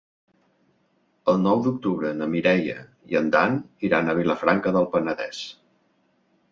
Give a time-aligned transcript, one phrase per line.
[1.33, 2.79] El nou d'octubre na Mireia
[3.15, 3.61] i en Dan
[3.91, 5.49] iran a Vilafranca del Penedès.